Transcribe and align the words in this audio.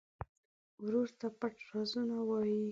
ورور 0.83 1.09
ته 1.19 1.27
پټ 1.39 1.55
رازونه 1.71 2.17
وایې. 2.27 2.63